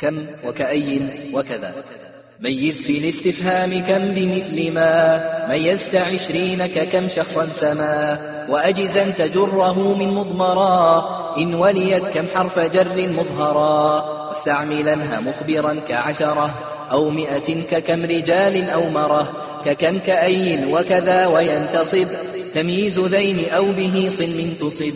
كم 0.00 0.26
وكأي 0.46 1.00
وكذا. 1.32 1.74
ميز 2.40 2.86
في 2.86 2.98
الاستفهام 2.98 3.80
كم 3.80 4.14
بمثل 4.14 4.72
ما. 4.72 5.46
ميزت 5.48 5.94
عشرين 5.94 6.66
ككم 6.66 7.08
شخصا 7.08 7.46
سما. 7.46 8.18
وأجزا 8.48 9.04
تجره 9.10 9.94
من 9.94 10.08
مضمرا. 10.08 11.04
إن 11.38 11.54
وليت 11.54 12.08
كم 12.08 12.24
حرف 12.34 12.58
جر 12.58 13.08
مظهرا. 13.08 14.04
واستعملنها 14.28 15.20
مخبرا 15.20 15.80
كعشرة. 15.88 16.54
أو 16.90 17.10
مئة 17.10 17.62
ككم 17.70 18.04
رجال 18.04 18.70
أو 18.70 18.88
مرة. 18.88 19.32
ككم 19.64 19.98
كأي 19.98 20.72
وكذا 20.72 21.26
وينتصب. 21.26 22.06
تمييز 22.54 22.98
ذين 22.98 23.48
أو 23.48 23.72
به 23.72 24.08
صن 24.10 24.50
تصب. 24.60 24.94